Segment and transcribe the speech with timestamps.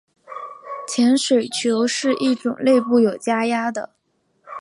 [0.87, 3.93] 潜水球是一种内部有加压的。